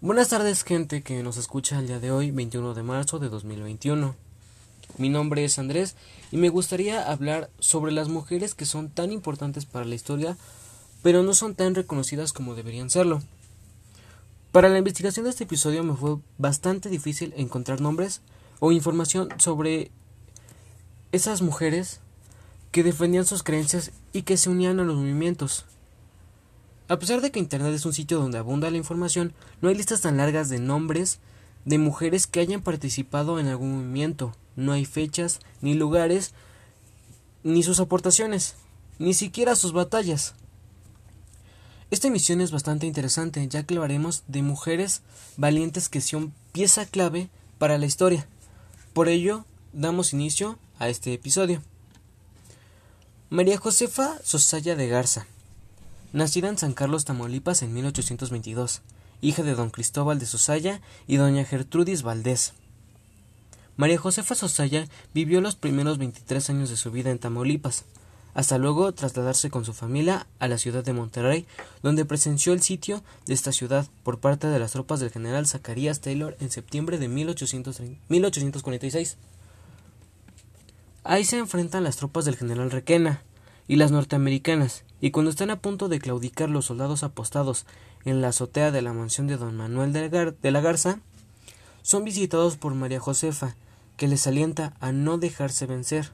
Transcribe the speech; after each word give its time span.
Buenas 0.00 0.28
tardes 0.28 0.62
gente 0.62 1.02
que 1.02 1.24
nos 1.24 1.38
escucha 1.38 1.80
el 1.80 1.88
día 1.88 1.98
de 1.98 2.12
hoy, 2.12 2.30
21 2.30 2.72
de 2.72 2.84
marzo 2.84 3.18
de 3.18 3.28
2021. 3.28 4.14
Mi 4.96 5.08
nombre 5.08 5.44
es 5.44 5.58
Andrés 5.58 5.96
y 6.30 6.36
me 6.36 6.50
gustaría 6.50 7.10
hablar 7.10 7.50
sobre 7.58 7.90
las 7.90 8.08
mujeres 8.08 8.54
que 8.54 8.64
son 8.64 8.90
tan 8.90 9.10
importantes 9.10 9.66
para 9.66 9.84
la 9.84 9.96
historia, 9.96 10.36
pero 11.02 11.24
no 11.24 11.34
son 11.34 11.56
tan 11.56 11.74
reconocidas 11.74 12.32
como 12.32 12.54
deberían 12.54 12.90
serlo. 12.90 13.22
Para 14.52 14.68
la 14.68 14.78
investigación 14.78 15.24
de 15.24 15.30
este 15.30 15.42
episodio 15.42 15.82
me 15.82 15.96
fue 15.96 16.18
bastante 16.38 16.90
difícil 16.90 17.34
encontrar 17.36 17.80
nombres 17.80 18.20
o 18.60 18.70
información 18.70 19.30
sobre 19.38 19.90
esas 21.10 21.42
mujeres 21.42 21.98
que 22.70 22.84
defendían 22.84 23.26
sus 23.26 23.42
creencias 23.42 23.90
y 24.12 24.22
que 24.22 24.36
se 24.36 24.48
unían 24.48 24.78
a 24.78 24.84
los 24.84 24.94
movimientos. 24.94 25.64
A 26.88 26.98
pesar 26.98 27.20
de 27.20 27.30
que 27.30 27.38
Internet 27.38 27.74
es 27.74 27.84
un 27.84 27.92
sitio 27.92 28.18
donde 28.18 28.38
abunda 28.38 28.70
la 28.70 28.78
información, 28.78 29.34
no 29.60 29.68
hay 29.68 29.74
listas 29.74 30.00
tan 30.00 30.16
largas 30.16 30.48
de 30.48 30.58
nombres 30.58 31.18
de 31.66 31.76
mujeres 31.76 32.26
que 32.26 32.40
hayan 32.40 32.62
participado 32.62 33.38
en 33.38 33.46
algún 33.46 33.76
movimiento. 33.76 34.34
No 34.56 34.72
hay 34.72 34.86
fechas, 34.86 35.40
ni 35.60 35.74
lugares, 35.74 36.32
ni 37.42 37.62
sus 37.62 37.78
aportaciones, 37.78 38.54
ni 38.98 39.12
siquiera 39.12 39.54
sus 39.54 39.72
batallas. 39.72 40.34
Esta 41.90 42.08
emisión 42.08 42.40
es 42.40 42.52
bastante 42.52 42.86
interesante, 42.86 43.46
ya 43.48 43.64
que 43.64 43.74
hablaremos 43.74 44.24
de 44.26 44.40
mujeres 44.40 45.02
valientes 45.36 45.90
que 45.90 46.00
son 46.00 46.32
pieza 46.52 46.86
clave 46.86 47.28
para 47.58 47.76
la 47.76 47.84
historia. 47.84 48.26
Por 48.94 49.08
ello, 49.08 49.44
damos 49.74 50.14
inicio 50.14 50.58
a 50.78 50.88
este 50.88 51.12
episodio. 51.12 51.62
María 53.28 53.58
Josefa 53.58 54.16
Sosaya 54.24 54.74
de 54.74 54.88
Garza 54.88 55.26
Nacida 56.12 56.48
en 56.48 56.56
San 56.56 56.72
Carlos, 56.72 57.04
Tamaulipas 57.04 57.60
en 57.60 57.74
1822, 57.74 58.80
hija 59.20 59.42
de 59.42 59.54
don 59.54 59.68
Cristóbal 59.68 60.18
de 60.18 60.24
Sosaya 60.24 60.80
y 61.06 61.16
doña 61.16 61.44
Gertrudis 61.44 62.02
Valdés. 62.02 62.54
María 63.76 63.98
Josefa 63.98 64.34
Sosaya 64.34 64.88
vivió 65.12 65.42
los 65.42 65.54
primeros 65.54 65.98
23 65.98 66.48
años 66.48 66.70
de 66.70 66.78
su 66.78 66.90
vida 66.90 67.10
en 67.10 67.18
Tamaulipas, 67.18 67.84
hasta 68.32 68.56
luego 68.56 68.90
trasladarse 68.92 69.50
con 69.50 69.66
su 69.66 69.74
familia 69.74 70.26
a 70.38 70.48
la 70.48 70.56
ciudad 70.56 70.82
de 70.82 70.94
Monterrey, 70.94 71.46
donde 71.82 72.06
presenció 72.06 72.54
el 72.54 72.62
sitio 72.62 73.02
de 73.26 73.34
esta 73.34 73.52
ciudad 73.52 73.86
por 74.02 74.18
parte 74.18 74.46
de 74.46 74.58
las 74.58 74.72
tropas 74.72 75.00
del 75.00 75.10
general 75.10 75.46
Zacarías 75.46 76.00
Taylor 76.00 76.38
en 76.40 76.50
septiembre 76.50 76.96
de 76.96 77.08
1846. 77.08 79.18
Ahí 81.04 81.24
se 81.24 81.36
enfrentan 81.36 81.84
las 81.84 81.96
tropas 81.96 82.24
del 82.24 82.36
general 82.36 82.70
Requena, 82.70 83.22
y 83.68 83.76
las 83.76 83.92
norteamericanas, 83.92 84.84
y 85.00 85.10
cuando 85.10 85.30
están 85.30 85.50
a 85.50 85.60
punto 85.60 85.88
de 85.88 86.00
claudicar 86.00 86.48
los 86.50 86.64
soldados 86.64 87.02
apostados 87.02 87.66
en 88.04 88.20
la 88.20 88.28
azotea 88.28 88.72
de 88.72 88.82
la 88.82 88.94
mansión 88.94 89.26
de 89.26 89.36
don 89.36 89.56
Manuel 89.56 89.92
de 89.92 90.50
la 90.50 90.60
Garza, 90.60 91.00
son 91.82 92.04
visitados 92.04 92.56
por 92.56 92.74
María 92.74 92.98
Josefa, 92.98 93.54
que 93.96 94.08
les 94.08 94.26
alienta 94.26 94.74
a 94.80 94.90
no 94.90 95.18
dejarse 95.18 95.66
vencer, 95.66 96.10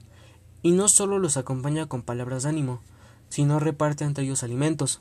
y 0.63 0.73
no 0.73 0.89
solo 0.89 1.19
los 1.19 1.37
acompaña 1.37 1.87
con 1.87 2.03
palabras 2.03 2.43
de 2.43 2.49
ánimo, 2.49 2.81
sino 3.29 3.61
reparte 3.61 4.05
entre 4.05 4.25
ellos 4.25 4.43
alimentos, 4.43 5.01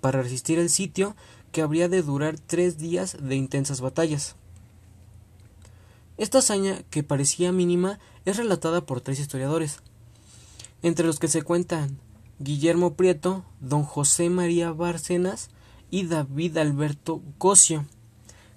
para 0.00 0.22
resistir 0.22 0.58
el 0.58 0.70
sitio 0.70 1.16
que 1.50 1.62
habría 1.62 1.88
de 1.88 2.02
durar 2.02 2.38
tres 2.38 2.78
días 2.78 3.16
de 3.20 3.36
intensas 3.36 3.80
batallas. 3.80 4.36
Esta 6.16 6.38
hazaña, 6.38 6.82
que 6.90 7.02
parecía 7.02 7.52
mínima, 7.52 7.98
es 8.24 8.36
relatada 8.36 8.84
por 8.84 9.00
tres 9.00 9.18
historiadores, 9.18 9.80
entre 10.82 11.06
los 11.06 11.18
que 11.18 11.28
se 11.28 11.42
cuentan 11.42 11.98
Guillermo 12.38 12.94
Prieto, 12.94 13.44
don 13.60 13.84
José 13.84 14.28
María 14.30 14.72
Bárcenas 14.72 15.50
y 15.90 16.06
David 16.06 16.58
Alberto 16.58 17.22
Cosio, 17.38 17.86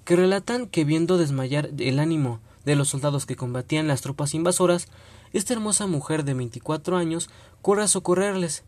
que 0.05 0.15
relatan 0.15 0.67
que 0.67 0.85
viendo 0.85 1.17
desmayar 1.17 1.69
el 1.77 1.99
ánimo 1.99 2.39
de 2.65 2.75
los 2.75 2.89
soldados 2.89 3.25
que 3.25 3.35
combatían 3.35 3.87
las 3.87 4.01
tropas 4.01 4.33
invasoras, 4.33 4.87
esta 5.33 5.53
hermosa 5.53 5.85
mujer 5.85 6.23
de 6.23 6.33
24 6.33 6.97
años 6.97 7.29
corre 7.61 7.83
a 7.83 7.87
socorrerles 7.87 8.63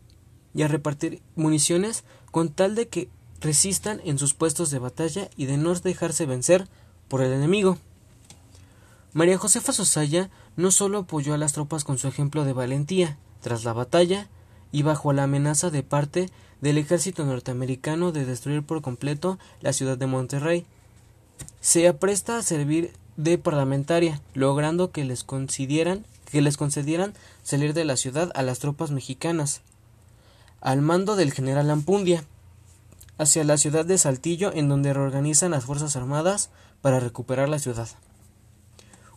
y 0.54 0.62
a 0.62 0.68
repartir 0.68 1.22
municiones 1.34 2.04
con 2.30 2.50
tal 2.50 2.74
de 2.74 2.88
que 2.88 3.08
resistan 3.40 4.00
en 4.04 4.18
sus 4.18 4.34
puestos 4.34 4.70
de 4.70 4.78
batalla 4.78 5.30
y 5.36 5.46
de 5.46 5.56
no 5.56 5.74
dejarse 5.74 6.26
vencer 6.26 6.68
por 7.08 7.22
el 7.22 7.32
enemigo. 7.32 7.78
María 9.12 9.38
Josefa 9.38 9.72
Sosaya 9.72 10.30
no 10.56 10.70
solo 10.70 10.98
apoyó 10.98 11.34
a 11.34 11.38
las 11.38 11.52
tropas 11.52 11.84
con 11.84 11.98
su 11.98 12.08
ejemplo 12.08 12.44
de 12.44 12.52
valentía, 12.52 13.18
tras 13.40 13.64
la 13.64 13.72
batalla, 13.72 14.28
y 14.72 14.82
bajo 14.82 15.12
la 15.12 15.24
amenaza 15.24 15.70
de 15.70 15.82
parte 15.82 16.30
del 16.60 16.78
ejército 16.78 17.24
norteamericano 17.24 18.12
de 18.12 18.24
destruir 18.24 18.62
por 18.62 18.82
completo 18.82 19.38
la 19.60 19.72
ciudad 19.72 19.96
de 19.96 20.06
Monterrey, 20.06 20.66
se 21.60 21.88
apresta 21.88 22.38
a 22.38 22.42
servir 22.42 22.92
de 23.16 23.38
parlamentaria, 23.38 24.20
logrando 24.34 24.90
que 24.90 25.04
les 25.04 25.24
concedieran, 25.24 26.04
salir 27.42 27.74
de 27.74 27.84
la 27.84 27.96
ciudad 27.96 28.30
a 28.34 28.42
las 28.42 28.58
tropas 28.58 28.90
mexicanas, 28.90 29.62
al 30.60 30.82
mando 30.82 31.16
del 31.16 31.32
general 31.32 31.70
Ampundia, 31.70 32.24
hacia 33.18 33.44
la 33.44 33.56
ciudad 33.56 33.84
de 33.84 33.98
Saltillo, 33.98 34.52
en 34.52 34.68
donde 34.68 34.92
reorganizan 34.92 35.50
las 35.50 35.64
Fuerzas 35.64 35.96
Armadas 35.96 36.50
para 36.80 37.00
recuperar 37.00 37.48
la 37.48 37.58
ciudad. 37.58 37.88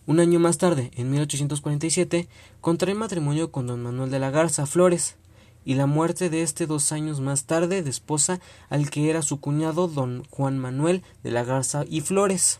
Un 0.08 0.20
año 0.20 0.40
más 0.40 0.58
tarde, 0.58 0.92
en 0.96 1.12
1847, 1.12 2.28
contrae 2.60 2.96
matrimonio 2.96 3.52
con 3.52 3.68
don 3.68 3.84
Manuel 3.84 4.10
de 4.10 4.20
la 4.20 4.32
Garza 4.32 4.66
Flores, 4.66 5.16
y 5.64 5.76
la 5.76 5.86
muerte 5.86 6.30
de 6.30 6.42
este 6.42 6.66
dos 6.66 6.92
años 6.92 7.20
más 7.20 7.46
tarde 7.46 7.84
de 7.84 7.90
esposa 7.90 8.40
al 8.70 8.90
que 8.90 9.10
era 9.10 9.22
su 9.22 9.40
cuñado 9.40 9.88
don 9.88 10.24
Juan 10.32 10.58
Manuel 10.58 11.04
de 11.24 11.32
la 11.32 11.44
Garza 11.44 11.86
y 11.88 12.02
Flores. 12.02 12.60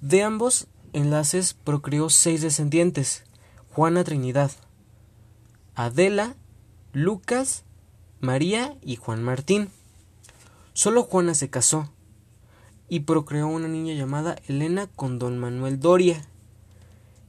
De 0.00 0.22
ambos 0.22 0.68
enlaces 0.92 1.54
procreó 1.54 2.08
seis 2.08 2.40
descendientes, 2.40 3.24
Juana 3.72 4.04
Trinidad, 4.04 4.52
Adela, 5.74 6.34
Lucas, 6.92 7.64
María 8.20 8.76
y 8.82 8.96
Juan 8.96 9.22
Martín. 9.22 9.70
Solo 10.72 11.02
Juana 11.02 11.34
se 11.34 11.50
casó, 11.50 11.90
y 12.88 13.00
procreó 13.00 13.48
una 13.48 13.68
niña 13.68 13.94
llamada 13.94 14.36
Elena 14.46 14.86
con 14.86 15.18
don 15.18 15.38
Manuel 15.38 15.80
Doria. 15.80 16.24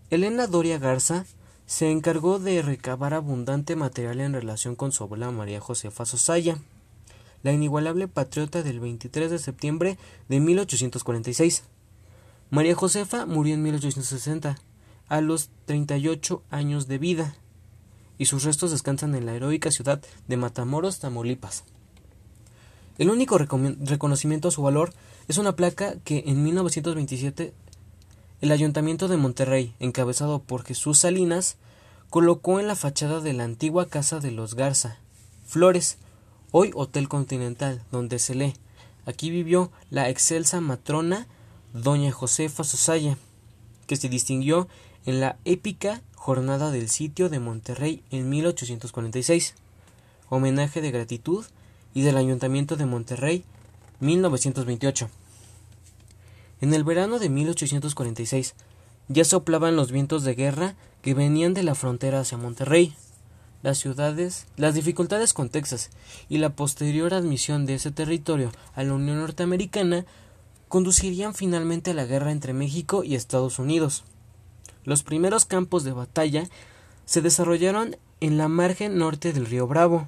Elena 0.09 0.47
Doria 0.47 0.80
Garza 0.80 1.25
se 1.66 1.92
encargó 1.92 2.40
de 2.40 2.62
recabar 2.62 3.14
abundante 3.14 3.75
material 3.75 4.22
en 4.22 4.34
relación 4.34 4.75
con 4.75 4.92
su 4.92 5.03
abuela 5.03 5.30
María 5.31 5.59
Josefa 5.59 6.06
Sosaya, 6.06 6.58
la 7.44 7.52
inigualable 7.52 8.08
patriota 8.08 8.64
del 8.64 8.80
23 8.80 9.30
de 9.30 9.40
septiembre 9.40 9.97
de 10.30 10.40
1846. 10.40 11.64
María 12.50 12.74
Josefa 12.74 13.26
murió 13.26 13.53
en 13.53 13.62
1860, 13.62 14.58
a 15.08 15.22
los 15.22 15.50
38 15.66 16.44
años 16.50 16.88
de 16.88 16.97
vida, 16.97 17.36
y 18.18 18.26
sus 18.26 18.44
restos 18.44 18.72
descansan 18.72 19.16
en 19.16 19.26
la 19.26 19.36
heroica 19.36 19.72
ciudad 19.72 20.02
de 20.28 20.38
Matamoros, 20.38 21.00
Tamaulipas. 21.00 21.64
El 22.97 23.09
único 23.09 23.38
reconocimiento 23.38 24.50
a 24.50 24.52
su 24.52 24.62
valor 24.62 24.94
es 25.29 25.38
una 25.38 25.56
placa 25.56 25.94
que 26.03 26.23
en 26.25 26.44
1927 26.44 27.53
el 28.41 28.51
Ayuntamiento 28.51 29.07
de 29.07 29.17
Monterrey, 29.17 29.75
encabezado 29.79 30.40
por 30.40 30.63
Jesús 30.63 30.97
Salinas, 30.97 31.57
colocó 32.09 32.59
en 32.59 32.66
la 32.66 32.75
fachada 32.75 33.22
de 33.22 33.34
la 33.34 33.44
antigua 33.44 33.88
casa 33.88 34.19
de 34.19 34.31
los 34.31 34.56
Garza, 34.56 34.97
Flores, 35.45 36.00
hoy 36.51 36.72
Hotel 36.73 37.07
Continental, 37.07 37.84
donde 37.91 38.17
se 38.17 38.34
lee 38.34 38.56
Aquí 39.06 39.29
vivió 39.29 39.72
la 39.91 40.09
excelsa 40.09 40.62
matrona 40.62 41.28
Doña 41.73 42.11
Josefa 42.11 42.63
Sosaya, 42.63 43.16
que 43.85 43.97
se 43.97 44.09
distinguió 44.09 44.67
en 45.06 45.19
la 45.19 45.38
épica 45.46 46.01
jornada 46.16 46.72
del 46.72 46.90
sitio 46.90 47.29
de 47.29 47.40
Monterrey 47.40 48.03
en 48.09 48.29
1846. 48.29 49.53
Homenaje 50.29 50.81
de 50.81 50.90
gratitud 50.90 51.46
y 51.94 52.01
del 52.01 52.17
Ayuntamiento 52.17 52.78
de 52.78 52.85
Monterrey, 52.88 53.44
1928. 54.00 55.09
En 56.61 56.73
el 56.73 56.84
verano 56.84 57.20
de 57.20 57.29
1846 57.29 58.56
ya 59.08 59.26
soplaban 59.26 59.76
los 59.76 59.91
vientos 59.91 60.23
de 60.23 60.35
guerra 60.35 60.76
que 61.02 61.14
venían 61.14 61.53
de 61.53 61.64
la 61.64 61.76
frontera 61.76 62.20
hacia 62.20 62.38
Monterrey. 62.38 62.96
Las 63.64 63.78
ciudades, 63.78 64.46
las 64.56 64.76
dificultades 64.76 65.34
con 65.34 65.50
Texas 65.50 65.90
y 66.29 66.38
la 66.38 66.52
posterior 66.52 67.14
admisión 67.14 67.66
de 67.66 67.76
ese 67.76 67.91
territorio 67.91 68.52
a 68.76 68.84
la 68.84 68.94
Unión 68.94 69.20
Norteamericana 69.20 70.06
conducirían 70.67 71.34
finalmente 71.34 71.91
a 71.91 71.94
la 71.94 72.06
guerra 72.06 72.32
entre 72.32 72.53
México 72.53 73.03
y 73.03 73.16
Estados 73.16 73.58
Unidos. 73.59 74.03
Los 74.84 75.03
primeros 75.03 75.46
campos 75.46 75.84
de 75.84 75.91
batalla 75.91 76.47
se 77.06 77.22
desarrollaron 77.22 77.97
en 78.22 78.38
la 78.38 78.47
margen 78.47 78.97
norte 78.97 79.34
del 79.34 79.46
río 79.46 79.66
Bravo, 79.66 80.08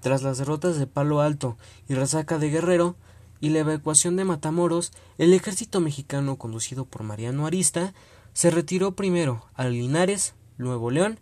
tras 0.00 0.22
las 0.22 0.38
derrotas 0.38 0.78
de 0.78 0.86
Palo 0.86 1.20
Alto 1.20 1.56
y 1.88 1.94
Resaca 1.94 2.38
de 2.38 2.50
Guerrero 2.50 2.96
y 3.40 3.50
la 3.50 3.60
evacuación 3.60 4.16
de 4.16 4.24
Matamoros, 4.24 4.92
el 5.18 5.32
ejército 5.32 5.80
mexicano 5.80 6.36
conducido 6.36 6.84
por 6.84 7.02
Mariano 7.02 7.46
Arista 7.46 7.94
se 8.32 8.50
retiró 8.50 8.92
primero 8.92 9.46
a 9.54 9.66
Linares, 9.66 10.34
Nuevo 10.58 10.90
León 10.90 11.18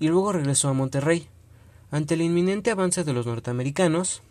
y 0.00 0.08
luego 0.08 0.32
regresó 0.32 0.68
a 0.68 0.74
Monterrey. 0.74 1.28
Ante 1.90 2.14
el 2.14 2.22
inminente 2.22 2.70
avance 2.70 3.04
de 3.04 3.12
los 3.12 3.26
norteamericanos, 3.26 4.22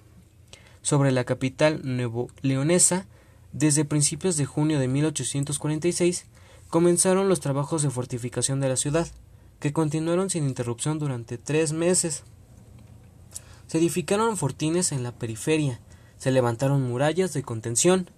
sobre 0.81 1.11
la 1.11 1.23
capital 1.23 1.81
nuevo 1.83 2.27
leonesa, 2.41 3.07
desde 3.53 3.85
principios 3.85 4.37
de 4.37 4.45
junio 4.45 4.77
de 4.77 4.87
1846 4.87 6.27
comenzaron 6.69 7.27
los 7.27 7.39
trabajos 7.39 7.81
de 7.81 7.89
fortificación 7.89 8.59
de 8.59 8.69
la 8.69 8.75
ciudad, 8.75 9.07
que 9.59 9.73
continuaron 9.73 10.29
sin 10.29 10.45
interrupción 10.45 10.99
durante 10.99 11.37
tres 11.37 11.73
meses. 11.73 12.23
Se 13.65 13.79
edificaron 13.79 14.37
fortines 14.37 14.91
en 14.91 15.01
la 15.01 15.11
periferia, 15.11 15.79
se 16.17 16.31
levantaron 16.31 16.83
murallas 16.83 17.33
de 17.33 17.43
contención, 17.43 18.09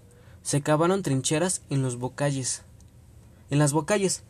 se 0.44 0.62
cavaron 0.62 1.02
trincheras 1.02 1.62
en 1.70 1.82
los 1.82 1.98
bocalles. 1.98 2.64
En 3.50 3.60
las 3.60 3.74
bocalles 3.74 4.24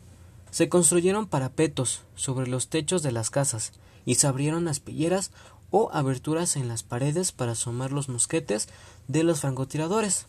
se 0.50 0.68
construyeron 0.68 1.26
parapetos 1.26 2.02
sobre 2.14 2.48
los 2.48 2.68
techos 2.68 3.02
de 3.02 3.12
las 3.12 3.30
casas 3.30 3.72
y 4.04 4.16
se 4.16 4.26
abrieron 4.26 4.68
aspilleras 4.68 5.30
o 5.70 5.90
aberturas 5.92 6.56
en 6.56 6.68
las 6.68 6.82
paredes 6.82 7.32
para 7.32 7.52
asomar 7.52 7.92
los 7.92 8.08
mosquetes 8.08 8.68
de 9.06 9.22
los 9.22 9.40
francotiradores. 9.40 10.26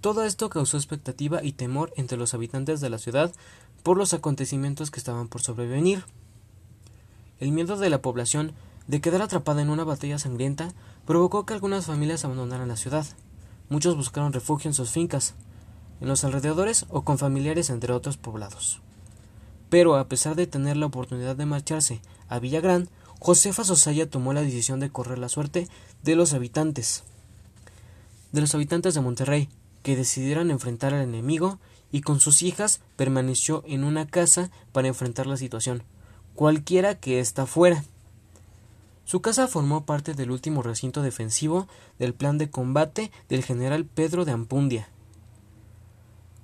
Todo 0.00 0.24
esto 0.24 0.48
causó 0.48 0.76
expectativa 0.76 1.42
y 1.42 1.52
temor 1.52 1.92
entre 1.96 2.18
los 2.18 2.34
habitantes 2.34 2.80
de 2.80 2.90
la 2.90 2.98
ciudad 2.98 3.32
por 3.82 3.96
los 3.96 4.14
acontecimientos 4.14 4.90
que 4.90 5.00
estaban 5.00 5.28
por 5.28 5.42
sobrevenir. 5.42 6.04
El 7.40 7.52
miedo 7.52 7.76
de 7.76 7.90
la 7.90 8.00
población 8.00 8.52
de 8.86 9.00
quedar 9.00 9.22
atrapada 9.22 9.62
en 9.62 9.70
una 9.70 9.84
batalla 9.84 10.18
sangrienta 10.18 10.72
provocó 11.06 11.46
que 11.46 11.54
algunas 11.54 11.86
familias 11.86 12.24
abandonaran 12.24 12.68
la 12.68 12.76
ciudad. 12.76 13.06
Muchos 13.68 13.96
buscaron 13.96 14.32
refugio 14.32 14.68
en 14.68 14.74
sus 14.74 14.90
fincas, 14.90 15.34
en 16.00 16.08
los 16.08 16.24
alrededores 16.24 16.86
o 16.90 17.02
con 17.02 17.18
familiares 17.18 17.70
entre 17.70 17.92
otros 17.92 18.16
poblados. 18.16 18.80
Pero 19.70 19.96
a 19.96 20.08
pesar 20.08 20.36
de 20.36 20.46
tener 20.46 20.76
la 20.76 20.86
oportunidad 20.86 21.36
de 21.36 21.46
marcharse 21.46 22.00
a 22.28 22.38
Villagrán, 22.38 22.88
Josefa 23.18 23.64
Sosaya 23.64 24.08
tomó 24.08 24.32
la 24.32 24.42
decisión 24.42 24.80
de 24.80 24.90
correr 24.90 25.18
la 25.18 25.28
suerte 25.28 25.68
de 26.02 26.14
los 26.14 26.34
habitantes, 26.34 27.04
de 28.32 28.40
los 28.40 28.54
habitantes 28.54 28.94
de 28.94 29.00
Monterrey, 29.00 29.48
que 29.82 29.96
decidieron 29.96 30.50
enfrentar 30.50 30.92
al 30.92 31.02
enemigo 31.02 31.58
y 31.90 32.00
con 32.00 32.20
sus 32.20 32.42
hijas 32.42 32.80
permaneció 32.96 33.62
en 33.66 33.84
una 33.84 34.06
casa 34.06 34.50
para 34.72 34.88
enfrentar 34.88 35.26
la 35.26 35.36
situación, 35.36 35.84
cualquiera 36.34 36.96
que 36.96 37.20
ésta 37.20 37.46
fuera. 37.46 37.84
Su 39.04 39.20
casa 39.20 39.48
formó 39.48 39.84
parte 39.84 40.14
del 40.14 40.30
último 40.30 40.62
recinto 40.62 41.02
defensivo 41.02 41.68
del 41.98 42.14
plan 42.14 42.38
de 42.38 42.50
combate 42.50 43.10
del 43.28 43.44
general 43.44 43.84
Pedro 43.84 44.24
de 44.24 44.32
Ampundia, 44.32 44.88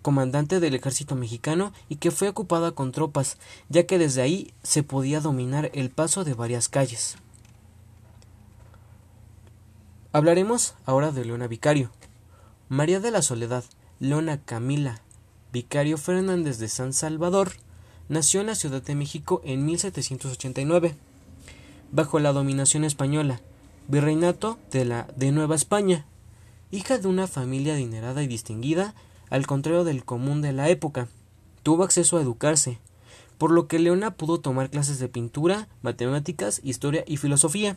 comandante 0.02 0.60
del 0.60 0.74
ejército 0.74 1.14
mexicano 1.14 1.72
y 1.88 1.96
que 1.96 2.10
fue 2.10 2.28
ocupada 2.28 2.72
con 2.72 2.92
tropas, 2.92 3.38
ya 3.68 3.86
que 3.86 3.98
desde 3.98 4.22
ahí 4.22 4.52
se 4.62 4.82
podía 4.82 5.20
dominar 5.20 5.70
el 5.74 5.90
paso 5.90 6.24
de 6.24 6.34
varias 6.34 6.68
calles. 6.68 7.16
Hablaremos 10.12 10.74
ahora 10.86 11.12
de 11.12 11.24
Leona 11.24 11.46
Vicario. 11.46 11.90
María 12.68 13.00
de 13.00 13.10
la 13.10 13.22
Soledad, 13.22 13.64
Leona 14.00 14.40
Camila 14.42 15.02
Vicario 15.52 15.98
Fernández 15.98 16.58
de 16.58 16.68
San 16.68 16.92
Salvador, 16.92 17.52
nació 18.08 18.40
en 18.40 18.46
la 18.46 18.54
Ciudad 18.54 18.82
de 18.82 18.94
México 18.94 19.40
en 19.44 19.64
1789, 19.66 20.94
bajo 21.92 22.18
la 22.20 22.32
dominación 22.32 22.84
española, 22.84 23.40
virreinato 23.88 24.58
de 24.70 24.84
la 24.84 25.08
de 25.16 25.32
Nueva 25.32 25.54
España, 25.54 26.06
hija 26.70 26.98
de 26.98 27.08
una 27.08 27.26
familia 27.26 27.74
adinerada 27.74 28.22
y 28.22 28.26
distinguida, 28.26 28.94
al 29.28 29.46
contrario 29.46 29.84
del 29.84 30.04
común 30.04 30.42
de 30.42 30.52
la 30.52 30.68
época. 30.68 31.08
Tuvo 31.62 31.82
acceso 31.84 32.16
a 32.16 32.22
educarse, 32.22 32.78
por 33.38 33.50
lo 33.50 33.66
que 33.66 33.78
Leona 33.78 34.12
pudo 34.12 34.38
tomar 34.38 34.70
clases 34.70 34.98
de 34.98 35.08
pintura, 35.08 35.68
matemáticas, 35.82 36.60
historia 36.62 37.04
y 37.06 37.16
filosofía. 37.16 37.76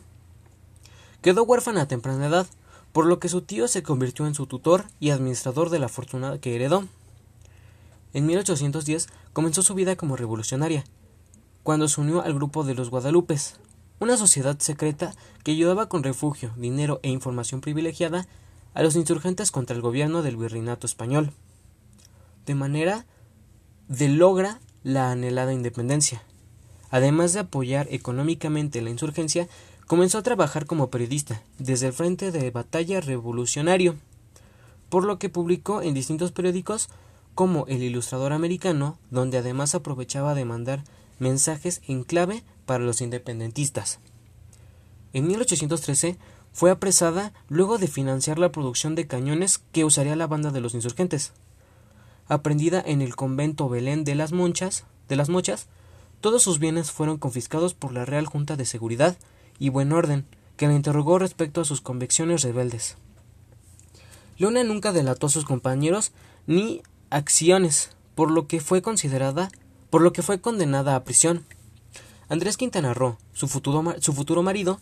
Quedó 1.22 1.44
huérfana 1.44 1.82
a 1.82 1.88
temprana 1.88 2.26
edad, 2.26 2.46
por 2.92 3.06
lo 3.06 3.18
que 3.18 3.28
su 3.28 3.42
tío 3.42 3.66
se 3.66 3.82
convirtió 3.82 4.26
en 4.26 4.34
su 4.34 4.46
tutor 4.46 4.84
y 5.00 5.10
administrador 5.10 5.70
de 5.70 5.80
la 5.80 5.88
fortuna 5.88 6.38
que 6.38 6.54
heredó. 6.54 6.84
En 8.12 8.26
1810 8.26 9.08
comenzó 9.32 9.62
su 9.62 9.74
vida 9.74 9.96
como 9.96 10.16
revolucionaria, 10.16 10.84
cuando 11.64 11.88
se 11.88 12.00
unió 12.00 12.22
al 12.22 12.34
grupo 12.34 12.62
de 12.62 12.74
los 12.74 12.90
Guadalupes, 12.90 13.56
una 14.00 14.16
sociedad 14.16 14.58
secreta 14.58 15.14
que 15.42 15.52
ayudaba 15.52 15.88
con 15.88 16.02
refugio, 16.02 16.52
dinero 16.56 17.00
e 17.02 17.10
información 17.10 17.60
privilegiada 17.60 18.26
a 18.74 18.82
los 18.82 18.96
insurgentes 18.96 19.50
contra 19.50 19.76
el 19.76 19.82
gobierno 19.82 20.22
del 20.22 20.36
virreinato 20.36 20.86
español 20.86 21.32
de 22.46 22.54
manera 22.54 23.06
de 23.88 24.08
logra 24.08 24.60
la 24.82 25.10
anhelada 25.10 25.52
independencia. 25.52 26.22
Además 26.90 27.32
de 27.32 27.40
apoyar 27.40 27.88
económicamente 27.90 28.82
la 28.82 28.90
insurgencia, 28.90 29.48
comenzó 29.86 30.18
a 30.18 30.22
trabajar 30.22 30.66
como 30.66 30.90
periodista 30.90 31.42
desde 31.58 31.88
el 31.88 31.92
frente 31.92 32.30
de 32.30 32.50
batalla 32.50 33.00
revolucionario, 33.00 33.96
por 34.88 35.04
lo 35.04 35.18
que 35.18 35.28
publicó 35.28 35.82
en 35.82 35.94
distintos 35.94 36.32
periódicos 36.32 36.88
como 37.34 37.66
El 37.66 37.82
Ilustrador 37.82 38.32
Americano, 38.32 38.98
donde 39.10 39.38
además 39.38 39.74
aprovechaba 39.74 40.34
de 40.34 40.44
mandar 40.44 40.84
mensajes 41.18 41.82
en 41.88 42.04
clave 42.04 42.44
para 42.66 42.84
los 42.84 43.00
independentistas. 43.00 44.00
En 45.12 45.26
1813 45.26 46.18
fue 46.52 46.70
apresada 46.70 47.32
luego 47.48 47.78
de 47.78 47.88
financiar 47.88 48.38
la 48.38 48.52
producción 48.52 48.94
de 48.94 49.06
cañones 49.06 49.58
que 49.72 49.84
usaría 49.84 50.16
la 50.16 50.26
banda 50.26 50.50
de 50.50 50.60
los 50.60 50.74
insurgentes 50.74 51.32
aprendida 52.28 52.82
en 52.84 53.02
el 53.02 53.16
convento 53.16 53.68
Belén 53.68 54.04
de 54.04 54.14
las 54.14 54.32
Monchas, 54.32 54.84
de 55.08 55.16
las 55.16 55.28
Mochas, 55.28 55.68
todos 56.20 56.42
sus 56.42 56.58
bienes 56.58 56.90
fueron 56.90 57.18
confiscados 57.18 57.74
por 57.74 57.92
la 57.92 58.04
Real 58.04 58.26
Junta 58.26 58.56
de 58.56 58.64
Seguridad 58.64 59.16
y 59.58 59.68
Buen 59.68 59.92
Orden, 59.92 60.24
que 60.56 60.66
la 60.66 60.74
interrogó 60.74 61.18
respecto 61.18 61.60
a 61.60 61.64
sus 61.64 61.80
convicciones 61.80 62.42
rebeldes. 62.42 62.96
Luna 64.38 64.64
nunca 64.64 64.92
delató 64.92 65.26
a 65.26 65.30
sus 65.30 65.44
compañeros 65.44 66.12
ni 66.46 66.82
acciones, 67.10 67.90
por 68.14 68.30
lo 68.30 68.46
que 68.46 68.60
fue 68.60 68.82
considerada, 68.82 69.50
por 69.90 70.02
lo 70.02 70.12
que 70.12 70.22
fue 70.22 70.40
condenada 70.40 70.96
a 70.96 71.04
prisión. 71.04 71.44
Andrés 72.28 72.56
Quintana 72.56 72.94
Roo, 72.94 73.18
su 73.32 73.48
futuro, 73.48 73.94
su 74.00 74.12
futuro 74.12 74.42
marido, 74.42 74.80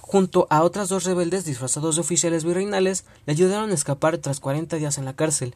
junto 0.00 0.46
a 0.50 0.62
otras 0.62 0.88
dos 0.88 1.04
rebeldes 1.04 1.44
disfrazados 1.44 1.96
de 1.96 2.00
oficiales 2.02 2.44
virreinales, 2.44 3.04
le 3.26 3.32
ayudaron 3.32 3.70
a 3.70 3.74
escapar 3.74 4.18
tras 4.18 4.40
cuarenta 4.40 4.76
días 4.76 4.98
en 4.98 5.04
la 5.04 5.16
cárcel. 5.16 5.54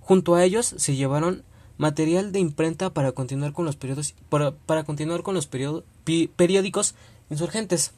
Junto 0.00 0.34
a 0.34 0.44
ellos 0.44 0.74
se 0.76 0.96
llevaron 0.96 1.44
material 1.78 2.32
de 2.32 2.38
imprenta 2.38 2.90
para 2.90 3.12
continuar 3.12 3.52
con 3.52 3.64
los, 3.64 3.76
periodos, 3.76 4.14
para, 4.28 4.84
continuar 4.84 5.22
con 5.22 5.34
los 5.34 5.46
periódicos 5.46 6.94
insurgentes. 7.30 7.92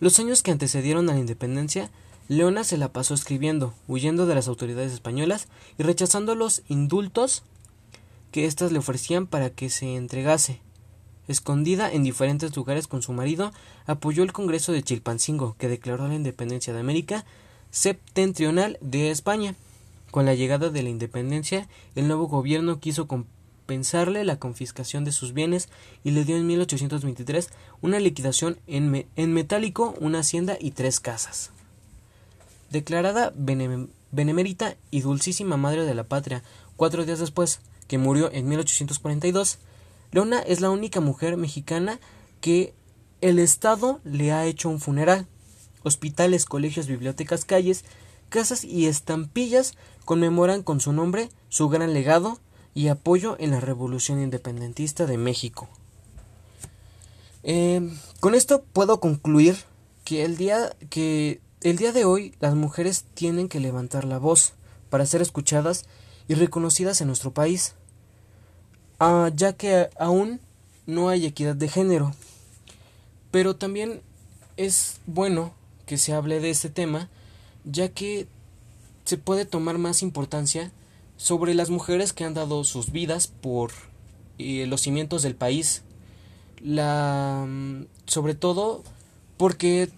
Los 0.00 0.18
años 0.18 0.42
que 0.42 0.50
antecedieron 0.50 1.08
a 1.08 1.14
la 1.14 1.20
independencia, 1.20 1.90
Leona 2.28 2.64
se 2.64 2.76
la 2.76 2.92
pasó 2.92 3.14
escribiendo, 3.14 3.74
huyendo 3.88 4.26
de 4.26 4.34
las 4.34 4.48
autoridades 4.48 4.92
españolas 4.92 5.48
y 5.78 5.82
rechazando 5.82 6.34
los 6.34 6.62
indultos 6.68 7.42
que 8.30 8.46
éstas 8.46 8.72
le 8.72 8.78
ofrecían 8.78 9.26
para 9.26 9.50
que 9.50 9.70
se 9.70 9.96
entregase. 9.96 10.60
Escondida 11.28 11.92
en 11.92 12.04
diferentes 12.04 12.54
lugares 12.54 12.86
con 12.86 13.02
su 13.02 13.12
marido, 13.12 13.52
apoyó 13.86 14.22
el 14.22 14.32
Congreso 14.32 14.72
de 14.72 14.82
Chilpancingo, 14.82 15.56
que 15.58 15.68
declaró 15.68 16.06
la 16.08 16.14
independencia 16.14 16.72
de 16.72 16.80
América 16.80 17.24
septentrional 17.70 18.78
de 18.80 19.10
España. 19.10 19.54
Con 20.10 20.24
la 20.24 20.34
llegada 20.34 20.70
de 20.70 20.82
la 20.82 20.88
independencia, 20.88 21.68
el 21.94 22.06
nuevo 22.06 22.26
gobierno 22.28 22.80
quiso 22.80 23.06
compensarle 23.06 24.24
la 24.24 24.38
confiscación 24.38 25.04
de 25.04 25.12
sus 25.12 25.32
bienes 25.34 25.68
y 26.04 26.12
le 26.12 26.24
dio 26.24 26.36
en 26.36 26.46
1823 26.46 27.50
una 27.82 27.98
liquidación 27.98 28.58
en, 28.66 29.06
en 29.16 29.32
metálico, 29.34 29.94
una 30.00 30.20
hacienda 30.20 30.56
y 30.58 30.70
tres 30.70 31.00
casas. 31.00 31.50
Declarada 32.70 33.32
benemérita 33.36 34.76
y 34.90 35.00
dulcísima 35.00 35.56
madre 35.56 35.84
de 35.84 35.94
la 35.94 36.04
patria, 36.04 36.42
cuatro 36.76 37.04
días 37.04 37.18
después, 37.18 37.60
que 37.88 37.98
murió 37.98 38.30
en 38.32 38.48
1842, 38.48 39.58
Leona 40.16 40.40
es 40.40 40.62
la 40.62 40.70
única 40.70 41.00
mujer 41.00 41.36
mexicana 41.36 42.00
que 42.40 42.72
el 43.20 43.38
Estado 43.38 44.00
le 44.02 44.32
ha 44.32 44.46
hecho 44.46 44.70
un 44.70 44.80
funeral. 44.80 45.26
Hospitales, 45.82 46.46
colegios, 46.46 46.86
bibliotecas, 46.86 47.44
calles 47.44 47.84
casas 48.30 48.64
y 48.64 48.86
estampillas 48.86 49.74
conmemoran 50.06 50.62
con 50.62 50.80
su 50.80 50.94
nombre 50.94 51.28
su 51.50 51.68
gran 51.68 51.92
legado 51.92 52.40
y 52.72 52.88
apoyo 52.88 53.36
en 53.38 53.50
la 53.50 53.60
Revolución 53.60 54.22
Independentista 54.22 55.04
de 55.04 55.18
México. 55.18 55.68
Em, 57.42 57.94
con 58.18 58.34
esto 58.34 58.64
puedo 58.72 59.00
concluir 59.00 59.64
que 60.06 60.24
el 60.24 60.38
día 60.38 60.74
que 60.88 61.42
el 61.60 61.76
día 61.76 61.92
de 61.92 62.06
hoy 62.06 62.34
las 62.40 62.54
mujeres 62.54 63.04
tienen 63.12 63.50
que 63.50 63.60
levantar 63.60 64.04
la 64.06 64.16
voz 64.16 64.54
para 64.88 65.04
ser 65.04 65.20
escuchadas 65.20 65.84
y 66.26 66.36
reconocidas 66.36 67.02
en 67.02 67.08
nuestro 67.08 67.32
país, 67.34 67.74
ah, 68.98 69.30
ya 69.34 69.52
que 69.54 69.90
aún 69.98 70.40
no 70.86 71.08
hay 71.08 71.26
equidad 71.26 71.56
de 71.56 71.68
género. 71.68 72.14
Pero 73.30 73.56
también 73.56 74.02
es 74.56 75.00
bueno 75.06 75.52
que 75.86 75.98
se 75.98 76.12
hable 76.12 76.40
de 76.40 76.50
este 76.50 76.70
tema 76.70 77.08
ya 77.66 77.88
que 77.88 78.28
se 79.04 79.18
puede 79.18 79.44
tomar 79.44 79.78
más 79.78 80.02
importancia 80.02 80.72
sobre 81.16 81.54
las 81.54 81.68
mujeres 81.68 82.12
que 82.12 82.24
han 82.24 82.34
dado 82.34 82.64
sus 82.64 82.92
vidas 82.92 83.26
por 83.26 83.72
eh, 84.38 84.66
los 84.66 84.82
cimientos 84.82 85.22
del 85.22 85.34
país, 85.34 85.82
la, 86.62 87.44
mm, 87.46 87.86
sobre 88.06 88.34
todo 88.34 88.82
porque 89.36 89.90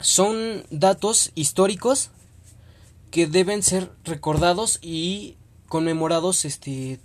son 0.00 0.64
datos 0.70 1.32
históricos 1.34 2.10
que 3.10 3.26
deben 3.26 3.62
ser 3.62 3.90
recordados 4.04 4.78
y 4.82 5.36
conmemorados 5.68 6.44
este 6.44 7.00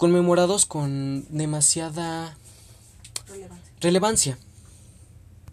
conmemorados 0.00 0.64
con 0.64 1.26
demasiada 1.28 2.34
Relevancia. 3.28 3.70
relevancia 3.82 4.38